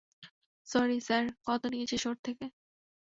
Sorry 0.67 0.97
sir 1.07 1.23
কত 1.45 1.61
নিয়েছিস 1.73 2.03
ওর 2.09 2.17
থেকে? 2.25 2.45